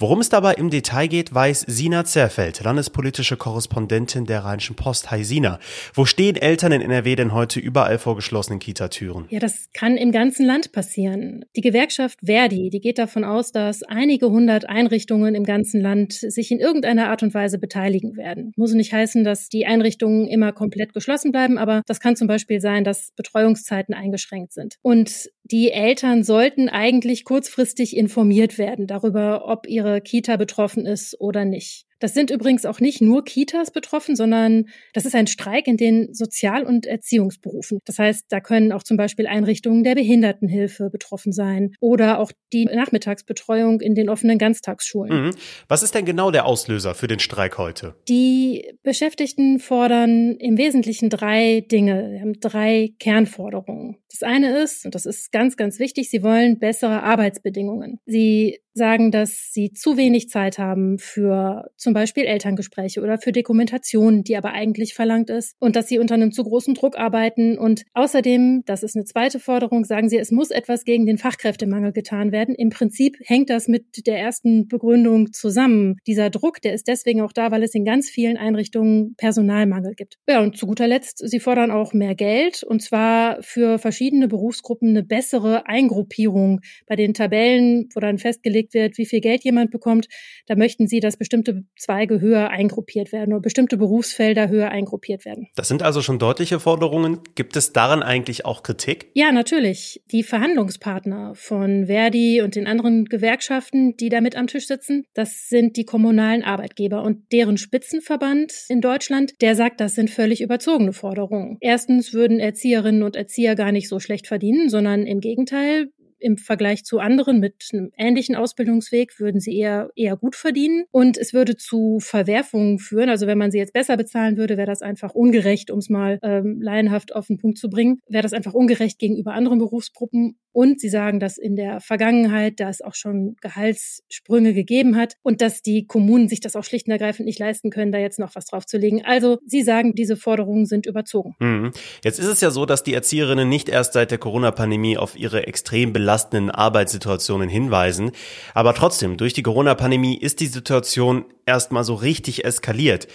Worum 0.01 0.21
es 0.21 0.31
dabei 0.31 0.55
im 0.55 0.71
Detail 0.71 1.09
geht, 1.09 1.35
weiß 1.35 1.67
Sina 1.69 2.07
Zerfeld, 2.07 2.65
landespolitische 2.65 3.37
Korrespondentin 3.37 4.25
der 4.25 4.47
Rheinischen 4.47 4.75
Post. 4.75 5.11
Hi 5.11 5.23
Sina, 5.25 5.61
wo 5.93 6.07
stehen 6.07 6.37
Eltern 6.37 6.73
in 6.73 6.81
NRW 6.81 7.17
denn 7.17 7.35
heute 7.35 7.61
überall 7.61 7.99
vor 7.99 8.17
geschlossenen 8.17 8.61
Kitatüren? 8.61 9.27
Ja, 9.29 9.41
das 9.41 9.69
kann 9.75 9.99
im 9.99 10.11
ganzen 10.11 10.47
Land 10.47 10.73
passieren. 10.73 11.45
Die 11.55 11.61
Gewerkschaft 11.61 12.19
Verdi, 12.25 12.71
die 12.71 12.81
geht 12.81 12.97
davon 12.97 13.25
aus, 13.25 13.53
dass 13.53 13.83
einige 13.83 14.31
hundert 14.31 14.67
Einrichtungen 14.67 15.35
im 15.35 15.45
ganzen 15.45 15.83
Land 15.83 16.15
sich 16.15 16.51
in 16.51 16.61
irgendeiner 16.61 17.11
Art 17.11 17.23
und 17.23 17.35
Weise 17.35 17.59
beteiligen 17.59 18.17
werden. 18.17 18.55
Muss 18.57 18.73
nicht 18.73 18.95
heißen, 18.95 19.23
dass 19.23 19.51
die 19.51 19.67
Einrichtungen 19.67 20.27
immer 20.29 20.53
komplett 20.53 20.95
geschlossen 20.95 21.31
bleiben, 21.31 21.59
aber 21.59 21.83
das 21.85 22.01
kann 22.01 22.17
zum 22.17 22.27
Beispiel 22.27 22.63
sein, 22.63 22.85
dass 22.85 23.13
Betreuungszeiten 23.17 23.95
eingeschränkt 23.95 24.55
sind. 24.55 24.77
Und 24.81 25.29
die 25.51 25.73
Eltern 25.73 26.23
sollten 26.23 26.69
eigentlich 26.69 27.25
kurzfristig 27.25 27.97
informiert 27.97 28.59
werden 28.59 28.87
darüber, 28.87 29.47
ob 29.49 29.67
ihre 29.67 30.01
Kita 30.01 30.37
betroffen 30.37 30.87
ist 30.87 31.21
oder 31.21 31.45
nicht. 31.45 31.87
Das 32.01 32.15
sind 32.15 32.31
übrigens 32.31 32.67
auch 32.67 32.81
nicht 32.81 33.01
nur 33.01 33.25
Kitas 33.25 33.71
betroffen, 33.71 34.17
sondern 34.17 34.67
das 34.93 35.05
ist 35.05 35.15
ein 35.15 35.27
Streik 35.27 35.69
in 35.69 35.77
den 35.77 36.13
Sozial- 36.13 36.65
und 36.65 36.87
Erziehungsberufen. 36.87 37.79
Das 37.85 37.99
heißt, 37.99 38.27
da 38.31 38.41
können 38.41 38.73
auch 38.73 38.83
zum 38.83 38.97
Beispiel 38.97 39.27
Einrichtungen 39.27 39.85
der 39.85 39.95
Behindertenhilfe 39.95 40.91
betroffen 40.91 41.33
sein 41.33 41.73
oder 41.81 42.19
auch 42.19 42.33
die 42.53 42.65
Nachmittagsbetreuung 42.65 43.81
in 43.81 43.95
den 43.95 44.09
offenen 44.09 44.39
Ganztagsschulen. 44.39 45.27
Mhm. 45.27 45.31
Was 45.69 45.83
ist 45.83 45.95
denn 45.95 46.05
genau 46.05 46.31
der 46.31 46.47
Auslöser 46.47 46.95
für 46.95 47.07
den 47.07 47.21
Streik 47.21 47.59
heute? 47.59 47.95
Die 48.09 48.65
Beschäftigten 48.83 49.61
fordern 49.61 50.37
im 50.37 50.57
Wesentlichen 50.57 51.11
drei 51.11 51.61
Dinge. 51.71 52.11
Sie 52.13 52.21
haben 52.21 52.41
drei 52.41 52.91
Kernforderungen. 52.99 53.99
Das 54.11 54.23
eine 54.23 54.59
ist, 54.59 54.85
und 54.85 54.95
das 54.95 55.07
ist 55.07 55.31
ganz, 55.31 55.57
ganz 55.57 55.79
wichtig, 55.79 56.11
sie 56.11 56.23
wollen 56.23 56.59
bessere 56.59 57.03
Arbeitsbedingungen. 57.03 58.01
Sie 58.07 58.59
sagen, 58.75 59.11
dass 59.11 59.53
sie 59.53 59.73
zu 59.73 59.97
wenig 59.97 60.29
Zeit 60.29 60.59
haben 60.59 60.99
für 60.99 61.71
zum 61.77 61.93
Beispiel 61.93 62.25
Elterngespräche 62.25 63.01
oder 63.01 63.19
für 63.19 63.33
Dokumentation, 63.33 64.23
die 64.23 64.37
aber 64.37 64.53
eigentlich 64.53 64.95
verlangt 64.95 65.31
ist 65.31 65.57
und 65.59 65.77
dass 65.77 65.89
sie 65.89 65.99
unter 65.99 66.15
einem 66.15 66.33
zu 66.33 66.45
großen 66.45 66.75
Druck 66.75 66.99
arbeiten. 66.99 67.59
Und 67.59 67.83
außerdem, 67.95 68.63
das 68.67 68.83
ist 68.83 68.97
eine 68.97 69.05
zweite 69.05 69.41
Forderung, 69.41 69.85
sagen 69.85 70.09
sie, 70.09 70.19
es 70.19 70.31
muss 70.31 70.51
etwas 70.51 70.85
gegen 70.85 71.07
den 71.07 71.19
Fachkräftemangel 71.19 71.93
getan 71.93 72.33
werden. 72.33 72.55
Im 72.55 72.71
Prinzip 72.71 73.17
hängt 73.25 73.51
das 73.51 73.69
mit 73.69 74.07
der 74.07 74.19
ersten 74.19 74.69
Begründung 74.69 75.33
zusammen. 75.33 75.97
Dieser 76.07 76.31
Druck, 76.31 76.61
der 76.63 76.75
ist 76.75 76.89
deswegen 76.89 77.21
auch 77.21 77.33
da, 77.33 77.51
weil 77.51 77.63
es 77.63 77.75
in 77.75 77.85
ganz 77.85 78.09
vielen 78.09 78.37
Einrichtungen 78.37 79.15
Personalmangel 79.17 79.95
gibt. 79.95 80.17
Ja, 80.29 80.41
und 80.41 80.57
zu 80.57 80.67
guter 80.67 80.87
Letzt, 80.87 81.19
sie 81.19 81.41
fordern 81.41 81.71
auch 81.71 81.93
mehr 81.93 82.15
Geld 82.15 82.63
und 82.63 82.83
zwar 82.83 83.43
für 83.43 83.79
verschiedene 83.79 84.29
Berufsgruppen 84.29 84.91
eine 84.91 85.03
bessere 85.03 85.67
Eingruppierung 85.67 86.61
bei 86.87 86.97
den 86.97 87.15
Tabellen, 87.15 87.89
wo 87.95 88.01
dann 88.01 88.19
festgelegt 88.19 88.60
festgelegt 88.61 88.75
wird, 88.75 88.99
wie 88.99 89.07
viel 89.07 89.21
Geld 89.21 89.45
jemand 89.45 89.71
bekommt, 89.71 90.07
da 90.47 90.57
möchten 90.57 90.87
Sie, 90.87 91.01
dass 91.01 91.17
bestimmte 91.17 91.65
Zweige 91.79 92.21
höher 92.21 92.51
eingruppiert 92.51 93.13
werden 93.13 93.33
oder 93.33 93.43
bestimmte 93.43 93.77
Berufsfelder 93.77 94.49
höher 94.49 94.71
eingruppiert 94.71 95.25
werden. 95.25 95.49
Das 95.57 95.69
sind 95.69 95.83
also 95.83 96.03
schon 96.03 96.19
deutliche 96.19 96.61
Forderungen. 96.61 97.21
Gibt 97.35 97.57
es 97.57 97.73
daran 97.73 98.03
eigentlich 98.03 98.45
auch 98.45 98.63
Kritik? 98.63 99.11
Ja, 99.15 99.33
natürlich. 99.33 100.03
Die 100.11 100.23
Verhandlungspartner 100.23 101.35
von 101.35 101.87
Verdi 101.87 102.43
und 102.43 102.57
den 102.57 102.67
anderen 102.67 103.05
Gewerkschaften, 103.07 103.97
die 103.97 104.09
da 104.09 104.21
mit 104.21 104.37
am 104.37 104.47
Tisch 104.47 104.67
sitzen, 104.67 105.05
das 105.15 105.49
sind 105.49 105.77
die 105.77 105.85
kommunalen 105.85 106.43
Arbeitgeber 106.43 107.03
und 107.03 107.33
deren 107.33 107.57
Spitzenverband 107.57 108.53
in 108.69 108.81
Deutschland, 108.81 109.33
der 109.41 109.55
sagt, 109.55 109.81
das 109.81 109.95
sind 109.95 110.11
völlig 110.11 110.41
überzogene 110.41 110.93
Forderungen. 110.93 111.59
Erstens 111.61 112.13
würden 112.13 112.41
Erzieherinnen 112.41 113.03
und 113.03 113.17
Erzieher 113.17 113.55
gar 113.55 113.73
nicht 113.73 113.89
so 113.89 114.01
schlecht 114.01 114.27
verdienen, 114.27 114.69
sondern 114.69 115.07
im 115.07 115.21
Gegenteil, 115.21 115.91
im 116.21 116.37
Vergleich 116.37 116.85
zu 116.85 116.99
anderen 116.99 117.41
mit 117.41 117.55
einem 117.73 117.91
ähnlichen 117.97 118.37
Ausbildungsweg 118.37 119.19
würden 119.19 119.41
sie 119.41 119.57
eher, 119.57 119.91
eher 119.97 120.17
gut 120.17 120.37
verdienen. 120.37 120.85
Und 120.91 121.19
es 121.19 121.33
würde 121.33 121.57
zu 121.57 121.99
Verwerfungen 122.01 122.79
führen. 122.79 123.09
Also 123.09 123.27
wenn 123.27 123.39
man 123.39 123.51
sie 123.51 123.59
jetzt 123.59 123.73
besser 123.73 123.97
bezahlen 123.97 124.37
würde, 124.37 124.57
wäre 124.57 124.67
das 124.67 124.83
einfach 124.83 125.15
ungerecht, 125.15 125.71
um 125.71 125.79
es 125.79 125.89
mal 125.89 126.19
ähm, 126.23 126.61
laienhaft 126.61 127.15
auf 127.15 127.27
den 127.27 127.39
Punkt 127.39 127.59
zu 127.59 127.69
bringen, 127.69 128.01
wäre 128.09 128.23
das 128.23 128.33
einfach 128.33 128.55
ungerecht 128.55 128.99
gegenüber 128.99 129.33
anderen 129.33 129.59
Berufsgruppen. 129.59 130.39
Und 130.53 130.81
sie 130.81 130.89
sagen, 130.89 131.21
dass 131.21 131.39
in 131.39 131.55
der 131.55 131.81
Vergangenheit, 131.81 132.59
da 132.59 132.69
es 132.69 132.81
auch 132.83 132.95
schon 132.95 133.37
Gehaltssprünge 133.41 134.53
gegeben 134.53 134.97
hat 134.97 135.15
und 135.23 135.41
dass 135.41 135.63
die 135.63 135.87
Kommunen 135.87 136.29
sich 136.29 136.41
das 136.41 136.57
auch 136.57 136.65
schlicht 136.65 136.87
und 136.87 136.93
ergreifend 136.93 137.27
nicht 137.27 137.39
leisten 137.39 137.71
können, 137.71 137.93
da 137.93 137.99
jetzt 137.99 138.19
noch 138.19 138.35
was 138.35 138.47
draufzulegen. 138.47 139.05
Also 139.05 139.39
sie 139.47 139.63
sagen, 139.63 139.95
diese 139.95 140.17
Forderungen 140.17 140.67
sind 140.67 140.87
überzogen. 140.87 141.37
Mhm. 141.39 141.71
Jetzt 142.03 142.19
ist 142.19 142.27
es 142.27 142.41
ja 142.41 142.51
so, 142.51 142.67
dass 142.67 142.83
die 142.83 142.95
Erzieherinnen 142.95 143.49
nicht 143.49 143.69
erst 143.69 143.93
seit 143.93 144.11
der 144.11 144.19
Corona-Pandemie 144.19 144.99
auf 144.99 145.17
ihre 145.17 145.47
extrem 145.47 145.93
belastenden 146.11 146.51
Arbeitssituationen 146.51 147.49
hinweisen. 147.49 148.11
Aber 148.53 148.75
trotzdem, 148.75 149.17
durch 149.17 149.33
die 149.33 149.45
Corona-Pandemie 149.45 150.19
ist 150.19 150.41
die 150.41 150.49
Situation 150.49 151.25
erstmal 151.47 151.85
so 151.85 151.95
richtig 151.95 152.45
eskaliert. 152.45 153.07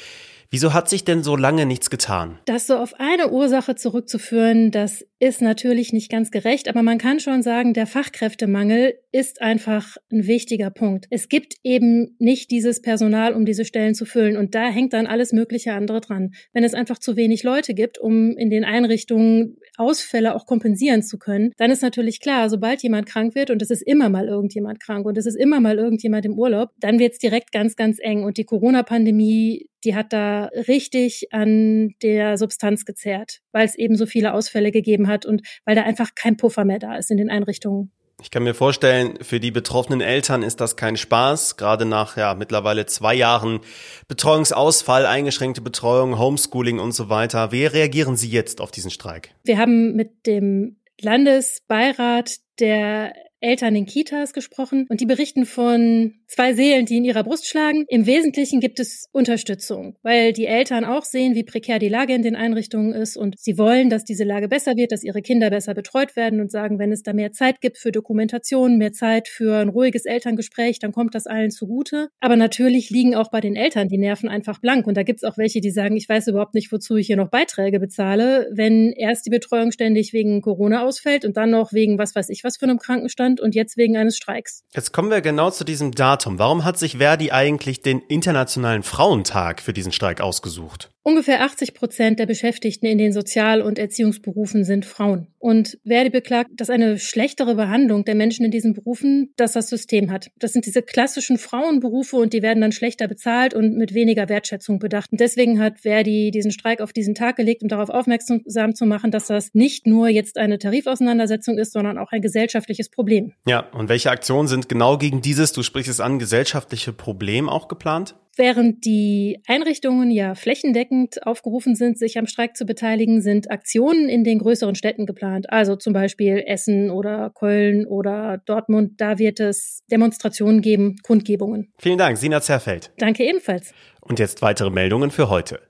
Wieso 0.49 0.73
hat 0.73 0.87
sich 0.87 1.03
denn 1.03 1.21
so 1.21 1.35
lange 1.35 1.65
nichts 1.65 1.89
getan? 1.89 2.39
Das 2.45 2.67
so 2.67 2.77
auf 2.77 2.93
eine 2.97 3.31
Ursache 3.31 3.75
zurückzuführen, 3.75 4.71
das 4.71 5.05
ist 5.25 5.41
natürlich 5.41 5.91
nicht 5.91 6.11
ganz 6.11 6.29
gerecht, 6.29 6.69
aber 6.69 6.83
man 6.83 6.99
kann 6.99 7.19
schon 7.19 7.41
sagen, 7.41 7.73
der 7.73 7.87
Fachkräftemangel 7.87 8.93
ist 9.11 9.41
einfach 9.41 9.97
ein 10.11 10.27
wichtiger 10.27 10.69
Punkt. 10.69 11.07
Es 11.09 11.29
gibt 11.29 11.55
eben 11.63 12.15
nicht 12.19 12.51
dieses 12.51 12.79
Personal, 12.79 13.33
um 13.33 13.43
diese 13.43 13.65
Stellen 13.65 13.95
zu 13.95 14.05
füllen 14.05 14.37
und 14.37 14.53
da 14.53 14.69
hängt 14.69 14.93
dann 14.93 15.07
alles 15.07 15.33
mögliche 15.33 15.73
andere 15.73 15.99
dran. 15.99 16.35
Wenn 16.53 16.63
es 16.63 16.75
einfach 16.75 16.99
zu 16.99 17.15
wenig 17.15 17.41
Leute 17.41 17.73
gibt, 17.73 17.97
um 17.97 18.37
in 18.37 18.51
den 18.51 18.63
Einrichtungen 18.63 19.57
Ausfälle 19.77 20.35
auch 20.35 20.45
kompensieren 20.45 21.01
zu 21.01 21.17
können, 21.17 21.53
dann 21.57 21.71
ist 21.71 21.81
natürlich 21.81 22.19
klar, 22.19 22.47
sobald 22.51 22.83
jemand 22.83 23.07
krank 23.07 23.33
wird 23.33 23.49
und 23.49 23.63
es 23.63 23.71
ist 23.71 23.81
immer 23.81 24.09
mal 24.09 24.27
irgendjemand 24.27 24.79
krank 24.79 25.07
und 25.07 25.17
es 25.17 25.25
ist 25.25 25.35
immer 25.35 25.59
mal 25.59 25.79
irgendjemand 25.79 26.25
im 26.25 26.37
Urlaub, 26.37 26.69
dann 26.79 26.99
wird 26.99 27.13
es 27.13 27.17
direkt 27.17 27.51
ganz, 27.51 27.75
ganz 27.75 27.97
eng 27.99 28.23
und 28.23 28.37
die 28.37 28.45
Corona-Pandemie 28.45 29.69
die 29.85 29.95
hat 29.95 30.11
da 30.11 30.45
richtig 30.67 31.27
an 31.31 31.93
der 32.01 32.37
Substanz 32.37 32.85
gezerrt, 32.85 33.41
weil 33.51 33.65
es 33.65 33.75
eben 33.75 33.95
so 33.95 34.05
viele 34.05 34.33
Ausfälle 34.33 34.71
gegeben 34.71 35.07
hat 35.07 35.14
und 35.23 35.43
weil 35.63 35.75
da 35.75 35.83
einfach 35.83 36.15
kein 36.15 36.35
Puffer 36.35 36.65
mehr 36.65 36.79
da 36.79 36.95
ist 36.95 37.11
in 37.11 37.17
den 37.17 37.29
Einrichtungen. 37.29 37.91
Ich 38.21 38.31
kann 38.31 38.43
mir 38.43 38.53
vorstellen, 38.53 39.19
für 39.21 39.39
die 39.39 39.51
betroffenen 39.51 40.01
Eltern 40.01 40.41
ist 40.41 40.61
das 40.61 40.77
kein 40.77 40.95
Spaß, 40.95 41.57
gerade 41.57 41.85
nach 41.85 42.15
ja 42.17 42.33
mittlerweile 42.33 42.85
zwei 42.85 43.13
Jahren 43.13 43.59
Betreuungsausfall, 44.07 45.05
eingeschränkte 45.05 45.61
Betreuung, 45.61 46.17
Homeschooling 46.17 46.79
und 46.79 46.93
so 46.93 47.09
weiter. 47.09 47.51
Wie 47.51 47.65
reagieren 47.65 48.15
Sie 48.15 48.29
jetzt 48.29 48.61
auf 48.61 48.71
diesen 48.71 48.89
Streik? 48.89 49.31
Wir 49.43 49.57
haben 49.57 49.95
mit 49.95 50.25
dem 50.25 50.77
Landesbeirat 51.01 52.37
der 52.59 53.13
Eltern 53.45 53.75
in 53.75 53.85
Kitas 53.85 54.33
gesprochen 54.33 54.87
und 54.89 55.01
die 55.01 55.05
berichten 55.05 55.45
von 55.45 56.15
zwei 56.27 56.53
Seelen, 56.53 56.85
die 56.85 56.97
in 56.97 57.05
ihrer 57.05 57.23
Brust 57.23 57.47
schlagen. 57.47 57.85
Im 57.87 58.07
Wesentlichen 58.07 58.59
gibt 58.59 58.79
es 58.79 59.07
Unterstützung, 59.11 59.97
weil 60.01 60.33
die 60.33 60.47
Eltern 60.47 60.83
auch 60.83 61.05
sehen, 61.05 61.35
wie 61.35 61.43
prekär 61.43 61.77
die 61.77 61.87
Lage 61.87 62.13
in 62.13 62.23
den 62.23 62.35
Einrichtungen 62.35 62.93
ist 62.93 63.17
und 63.17 63.35
sie 63.39 63.57
wollen, 63.59 63.91
dass 63.91 64.03
diese 64.03 64.23
Lage 64.23 64.47
besser 64.47 64.75
wird, 64.75 64.91
dass 64.91 65.03
ihre 65.03 65.21
Kinder 65.21 65.51
besser 65.51 65.75
betreut 65.75 66.15
werden 66.15 66.41
und 66.41 66.51
sagen, 66.51 66.79
wenn 66.79 66.91
es 66.91 67.03
da 67.03 67.13
mehr 67.13 67.31
Zeit 67.31 67.61
gibt 67.61 67.77
für 67.77 67.91
Dokumentation, 67.91 68.77
mehr 68.77 68.93
Zeit 68.93 69.27
für 69.27 69.57
ein 69.57 69.69
ruhiges 69.69 70.05
Elterngespräch, 70.05 70.79
dann 70.79 70.91
kommt 70.91 71.13
das 71.13 71.27
allen 71.27 71.51
zugute. 71.51 72.09
Aber 72.19 72.35
natürlich 72.37 72.89
liegen 72.89 73.15
auch 73.15 73.29
bei 73.29 73.41
den 73.41 73.55
Eltern 73.55 73.87
die 73.87 73.99
Nerven 73.99 74.27
einfach 74.27 74.59
blank 74.59 74.87
und 74.87 74.97
da 74.97 75.03
gibt 75.03 75.19
es 75.19 75.23
auch 75.23 75.37
welche, 75.37 75.61
die 75.61 75.71
sagen, 75.71 75.95
ich 75.95 76.09
weiß 76.09 76.27
überhaupt 76.27 76.55
nicht, 76.55 76.71
wozu 76.71 76.95
ich 76.97 77.07
hier 77.07 77.17
noch 77.17 77.29
Beiträge 77.29 77.79
bezahle, 77.79 78.49
wenn 78.51 78.91
erst 78.91 79.27
die 79.27 79.29
Betreuung 79.29 79.71
ständig 79.71 80.13
wegen 80.13 80.41
Corona 80.41 80.83
ausfällt 80.83 81.25
und 81.25 81.37
dann 81.37 81.51
noch 81.51 81.71
wegen 81.73 81.99
was 81.99 82.15
weiß 82.15 82.29
ich 82.29 82.43
was 82.43 82.57
für 82.57 82.65
einem 82.65 82.79
Krankenstand 82.79 83.34
sind 83.35 83.41
und 83.41 83.55
jetzt 83.55 83.77
wegen 83.77 83.97
eines 83.97 84.17
Streiks. 84.17 84.63
Jetzt 84.73 84.93
kommen 84.93 85.09
wir 85.09 85.21
genau 85.21 85.51
zu 85.51 85.63
diesem 85.63 85.91
Datum. 85.91 86.39
Warum 86.39 86.63
hat 86.63 86.77
sich 86.77 86.97
Verdi 86.97 87.31
eigentlich 87.31 87.81
den 87.81 87.99
Internationalen 87.99 88.83
Frauentag 88.83 89.61
für 89.61 89.73
diesen 89.73 89.91
Streik 89.91 90.21
ausgesucht? 90.21 90.94
Ungefähr 91.07 91.43
80 91.43 91.75
Prozent 91.75 92.17
der 92.17 92.25
Beschäftigten 92.25 92.87
in 92.87 92.97
den 92.97 93.13
Sozial- 93.13 93.61
und 93.61 93.77
Erziehungsberufen 93.77 94.63
sind 94.63 94.85
Frauen. 94.85 95.27
Und 95.37 95.77
Verdi 95.85 96.09
beklagt, 96.09 96.49
dass 96.55 96.71
eine 96.71 96.97
schlechtere 96.97 97.53
Behandlung 97.53 98.05
der 98.05 98.15
Menschen 98.15 98.43
in 98.43 98.49
diesen 98.49 98.73
Berufen, 98.73 99.31
dass 99.35 99.51
das 99.51 99.69
System 99.69 100.09
hat. 100.09 100.31
Das 100.39 100.51
sind 100.51 100.65
diese 100.65 100.81
klassischen 100.81 101.37
Frauenberufe 101.37 102.15
und 102.15 102.33
die 102.33 102.41
werden 102.41 102.61
dann 102.61 102.71
schlechter 102.71 103.07
bezahlt 103.07 103.53
und 103.53 103.77
mit 103.77 103.93
weniger 103.93 104.29
Wertschätzung 104.29 104.79
bedacht. 104.79 105.11
Und 105.11 105.19
deswegen 105.19 105.59
hat 105.59 105.81
Verdi 105.81 106.31
diesen 106.31 106.49
Streik 106.49 106.81
auf 106.81 106.91
diesen 106.91 107.13
Tag 107.13 107.35
gelegt, 107.35 107.61
um 107.61 107.69
darauf 107.69 107.89
aufmerksam 107.91 108.73
zu 108.73 108.85
machen, 108.87 109.11
dass 109.11 109.27
das 109.27 109.53
nicht 109.53 109.85
nur 109.85 110.07
jetzt 110.07 110.39
eine 110.39 110.57
Tarifauseinandersetzung 110.57 111.59
ist, 111.59 111.73
sondern 111.73 111.99
auch 111.99 112.13
ein 112.13 112.21
gesellschaftliches 112.23 112.89
Problem. 112.89 113.33
Ja, 113.45 113.59
und 113.73 113.89
welche 113.89 114.09
Aktionen 114.09 114.47
sind 114.47 114.69
genau 114.69 114.97
gegen 114.97 115.21
dieses, 115.21 115.51
du 115.51 115.61
sprichst 115.61 115.91
es 115.91 115.99
an, 115.99 116.17
gesellschaftliche 116.17 116.93
Problem 116.93 117.47
auch 117.47 117.67
geplant? 117.67 118.15
Während 118.37 118.83
die 118.83 119.41
Einrichtungen 119.47 120.11
ja 120.11 120.35
flächendeckend 120.35 121.25
aufgerufen 121.25 121.75
sind, 121.75 121.97
sich 121.97 122.17
am 122.17 122.27
Streik 122.27 122.57
zu 122.57 122.65
beteiligen, 122.65 123.21
sind 123.21 123.49
Aktionen 123.49 124.09
in 124.09 124.23
den 124.23 124.39
größeren 124.39 124.75
Städten 124.75 125.05
geplant. 125.05 125.49
Also 125.49 125.75
zum 125.75 125.93
Beispiel 125.93 126.43
Essen 126.45 126.89
oder 126.89 127.31
Köln 127.33 127.85
oder 127.85 128.41
Dortmund. 128.45 128.99
Da 128.99 129.19
wird 129.19 129.39
es 129.39 129.83
Demonstrationen 129.89 130.61
geben, 130.61 130.97
Kundgebungen. 131.03 131.71
Vielen 131.77 131.97
Dank, 131.97 132.17
Sina 132.17 132.41
Zerfeld. 132.41 132.91
Danke 132.97 133.23
ebenfalls. 133.23 133.73
Und 134.01 134.19
jetzt 134.19 134.41
weitere 134.41 134.69
Meldungen 134.69 135.11
für 135.11 135.29
heute. 135.29 135.61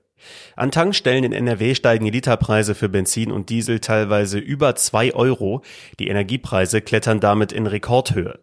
An 0.56 0.70
Tankstellen 0.70 1.24
in 1.24 1.32
NRW 1.32 1.74
steigen 1.74 2.04
die 2.04 2.10
Literpreise 2.10 2.74
für 2.74 2.88
Benzin 2.88 3.30
und 3.30 3.50
Diesel 3.50 3.80
teilweise 3.80 4.38
über 4.38 4.74
zwei 4.74 5.14
Euro. 5.14 5.62
Die 5.98 6.08
Energiepreise 6.08 6.80
klettern 6.80 7.20
damit 7.20 7.52
in 7.52 7.66
Rekordhöhe. 7.66 8.38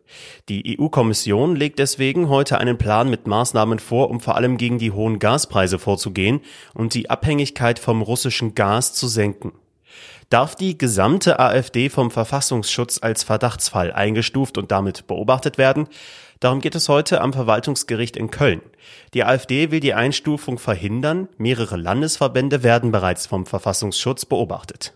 Die 0.49 0.77
EU-Kommission 0.79 1.55
legt 1.55 1.79
deswegen 1.79 2.29
heute 2.29 2.57
einen 2.59 2.77
Plan 2.77 3.09
mit 3.09 3.27
Maßnahmen 3.27 3.79
vor, 3.79 4.09
um 4.09 4.19
vor 4.19 4.35
allem 4.35 4.57
gegen 4.57 4.77
die 4.77 4.91
hohen 4.91 5.19
Gaspreise 5.19 5.79
vorzugehen 5.79 6.41
und 6.73 6.93
die 6.93 7.09
Abhängigkeit 7.09 7.79
vom 7.79 8.01
russischen 8.01 8.55
Gas 8.55 8.93
zu 8.93 9.07
senken 9.07 9.53
darf 10.33 10.55
die 10.55 10.79
gesamte 10.79 11.39
AfD 11.39 11.89
vom 11.89 12.09
Verfassungsschutz 12.09 12.97
als 13.03 13.23
Verdachtsfall 13.23 13.91
eingestuft 13.91 14.57
und 14.57 14.71
damit 14.71 15.05
beobachtet 15.05 15.59
werden. 15.59 15.87
Darum 16.43 16.59
geht 16.59 16.75
es 16.75 16.89
heute 16.89 17.21
am 17.21 17.31
Verwaltungsgericht 17.31 18.17
in 18.17 18.29
Köln. 18.29 18.61
Die 19.13 19.23
AfD 19.23 19.71
will 19.71 19.79
die 19.79 19.93
Einstufung 19.93 20.59
verhindern. 20.59 21.29
Mehrere 21.37 21.77
Landesverbände 21.77 22.63
werden 22.63 22.91
bereits 22.91 23.27
vom 23.27 23.45
Verfassungsschutz 23.45 24.25
beobachtet. 24.25 24.93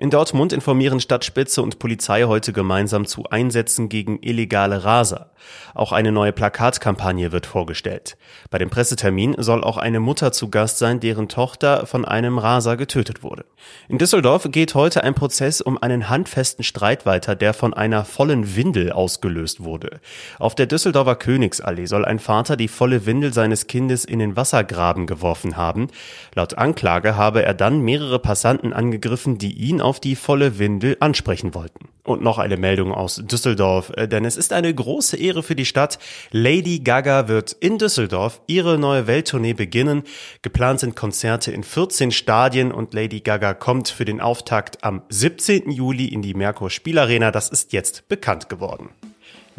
In 0.00 0.08
Dortmund 0.08 0.54
informieren 0.54 0.98
Stadtspitze 0.98 1.60
und 1.60 1.78
Polizei 1.78 2.22
heute 2.22 2.54
gemeinsam 2.54 3.04
zu 3.04 3.24
Einsätzen 3.28 3.90
gegen 3.90 4.18
illegale 4.22 4.82
Raser. 4.82 5.30
Auch 5.74 5.92
eine 5.92 6.10
neue 6.10 6.32
Plakatkampagne 6.32 7.32
wird 7.32 7.44
vorgestellt. 7.44 8.16
Bei 8.48 8.56
dem 8.56 8.70
Pressetermin 8.70 9.34
soll 9.38 9.62
auch 9.62 9.76
eine 9.76 10.00
Mutter 10.00 10.32
zu 10.32 10.48
Gast 10.48 10.78
sein, 10.78 11.00
deren 11.00 11.28
Tochter 11.28 11.84
von 11.84 12.06
einem 12.06 12.38
Raser 12.38 12.78
getötet 12.78 13.22
wurde. 13.22 13.44
In 13.88 13.98
Düsseldorf 13.98 14.48
geht 14.50 14.74
heute 14.74 15.04
ein 15.04 15.14
Prozess 15.14 15.60
um 15.60 15.76
einen 15.82 16.08
handfesten 16.08 16.64
Streit 16.64 17.04
weiter, 17.04 17.36
der 17.36 17.52
von 17.52 17.74
einer 17.74 18.06
vollen 18.06 18.56
Windel 18.56 18.92
ausgelöst 18.92 19.62
wurde. 19.62 20.00
Auf 20.38 20.54
der 20.54 20.64
Düsseldorfer 20.64 21.16
Königsallee 21.16 21.84
soll 21.84 22.06
ein 22.06 22.20
Vater 22.20 22.56
die 22.56 22.68
volle 22.68 23.04
Windel 23.04 23.34
seines 23.34 23.66
Kindes 23.66 24.06
in 24.06 24.18
den 24.18 24.34
Wassergraben 24.34 25.06
geworfen 25.06 25.58
haben. 25.58 25.88
Laut 26.34 26.56
Anklage 26.56 27.16
habe 27.16 27.42
er 27.42 27.52
dann 27.52 27.80
mehrere 27.80 28.18
Passanten 28.18 28.72
angegriffen, 28.72 29.36
die 29.36 29.52
ihn 29.52 29.82
auf 29.82 29.89
die 29.98 30.14
volle 30.14 30.58
Windel 30.58 30.96
ansprechen 31.00 31.54
wollten. 31.54 31.88
Und 32.04 32.22
noch 32.22 32.38
eine 32.38 32.56
Meldung 32.56 32.92
aus 32.92 33.16
Düsseldorf, 33.16 33.90
äh, 33.96 34.06
denn 34.06 34.24
es 34.24 34.36
ist 34.36 34.52
eine 34.52 34.72
große 34.72 35.16
Ehre 35.16 35.42
für 35.42 35.56
die 35.56 35.64
Stadt. 35.64 35.98
Lady 36.30 36.78
Gaga 36.78 37.26
wird 37.28 37.52
in 37.52 37.78
Düsseldorf 37.78 38.40
ihre 38.46 38.78
neue 38.78 39.06
Welttournee 39.06 39.54
beginnen. 39.54 40.02
Geplant 40.42 40.80
sind 40.80 40.94
Konzerte 40.94 41.50
in 41.50 41.64
14 41.64 42.12
Stadien 42.12 42.70
und 42.72 42.94
Lady 42.94 43.20
Gaga 43.20 43.54
kommt 43.54 43.88
für 43.88 44.04
den 44.04 44.20
Auftakt 44.20 44.84
am 44.84 45.02
17. 45.08 45.70
Juli 45.70 46.06
in 46.06 46.22
die 46.22 46.34
Merkur 46.34 46.70
Spielarena. 46.70 47.30
Das 47.30 47.48
ist 47.48 47.72
jetzt 47.72 48.08
bekannt 48.08 48.48
geworden. 48.48 48.90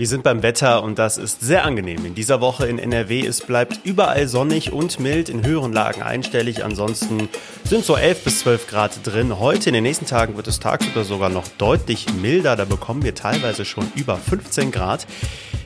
Wir 0.02 0.08
sind 0.08 0.24
beim 0.24 0.42
Wetter 0.42 0.82
und 0.82 0.98
das 0.98 1.20
ist 1.20 1.42
sehr 1.42 1.64
angenehm. 1.64 2.04
In 2.08 2.16
dieser 2.16 2.42
Woche 2.42 2.66
in 2.66 2.80
NRW, 2.80 3.24
es 3.24 3.42
bleibt 3.42 3.82
überall 3.84 4.28
sonnig 4.28 4.74
und 4.74 5.00
mild, 5.00 5.30
in 5.30 5.46
höheren 5.46 5.74
Lagen 5.74 6.02
einstellig. 6.02 6.64
Ansonsten 6.64 7.30
sind 7.66 7.86
so 7.86 7.96
11 7.96 8.24
bis 8.24 8.40
12 8.40 8.66
Grad 8.66 9.06
drin. 9.06 9.38
Heute 9.38 9.70
in 9.70 9.76
den 9.76 9.84
nächsten 9.84 10.08
Tagen 10.08 10.38
wird 10.38 10.48
es 10.48 10.60
tagsüber 10.60 11.04
sogar 11.04 11.30
noch 11.30 11.48
deutlich 11.60 12.12
milder. 12.20 12.56
Da 12.56 12.66
bekommen 12.66 13.04
wir 13.04 13.14
teilweise 13.14 13.64
schon 13.64 13.92
über 13.94 14.18
15 14.18 14.72
Grad. 14.72 15.06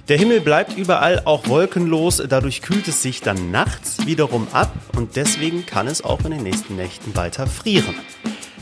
Der 0.10 0.18
Himmel 0.18 0.42
bleibt 0.42 0.78
überall 0.78 1.22
auch 1.24 1.48
wolkenlos, 1.48 2.22
dadurch 2.28 2.62
kühlt 2.62 2.90
es 2.90 3.02
sich 3.02 3.22
dann 3.22 3.52
nachts 3.52 4.06
wiederum 4.06 4.50
ab 4.52 4.74
und 4.98 5.16
deswegen 5.16 5.66
kann 5.66 5.88
es 5.88 6.04
auch 6.04 6.26
in 6.26 6.32
den 6.32 6.44
nächsten 6.44 6.76
Nächten 6.76 7.16
weiter 7.16 7.48
frieren. 7.48 7.96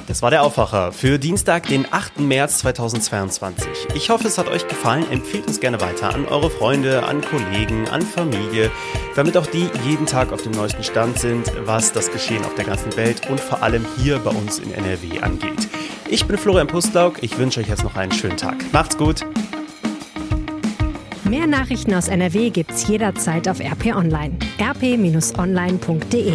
Das 0.08 0.22
war 0.22 0.32
der 0.32 0.44
Aufwacher 0.44 0.92
für 0.92 1.18
Dienstag, 1.18 1.68
den 1.68 1.86
8. 1.90 2.20
März 2.20 2.60
2022. 2.60 3.68
Ich 3.96 4.10
hoffe, 4.10 4.28
es 4.28 4.38
hat 4.38 4.50
euch 4.50 4.68
gefallen. 4.68 5.06
Empfehlt 5.10 5.48
uns 5.48 5.62
gerne 5.62 5.80
weiter 5.80 6.14
an 6.14 6.26
eure 6.26 6.50
Freunde, 6.50 7.04
an 7.04 7.22
Kollegen, 7.22 7.88
an 7.88 8.02
Familie, 8.02 8.70
damit 9.16 9.38
auch 9.38 9.46
die 9.46 9.70
jeden 9.86 10.06
Tag 10.06 10.34
auf 10.34 10.42
dem 10.42 10.52
neuesten 10.52 10.84
Stand 10.84 11.20
sind, 11.20 11.52
was 11.66 11.94
das 11.94 12.12
Geschehen 12.12 12.44
auf 12.44 12.54
der 12.56 12.66
ganzen 12.66 12.96
Welt 12.98 13.30
und 13.30 13.40
vor 13.40 13.64
allem 13.64 13.86
hier 13.98 14.20
bei 14.20 14.32
uns 14.32 14.60
in 14.60 14.74
NRW 14.74 15.22
angeht. 15.22 15.70
Ich 16.10 16.26
bin 16.26 16.38
Florian 16.38 16.68
Pustlauk. 16.68 17.24
Ich 17.24 17.38
wünsche 17.38 17.62
euch 17.62 17.70
jetzt 17.70 17.84
noch 17.84 17.96
einen 17.96 18.12
schönen 18.12 18.38
Tag. 18.38 18.56
Macht's 18.74 18.98
gut. 18.98 19.22
Mehr 21.24 21.48
Nachrichten 21.48 21.94
aus 21.94 22.10
NRW 22.10 22.50
gibt's 22.50 22.88
jederzeit 22.88 23.48
auf 23.48 23.62
RP 23.62 23.96
Online. 23.96 24.38
rp-online.de 24.60 26.34